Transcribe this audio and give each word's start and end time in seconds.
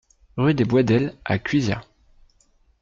Rue 0.35 0.55
des 0.55 0.65
Boisdels 0.65 1.13
à 1.25 1.37
Cuisia 1.37 1.81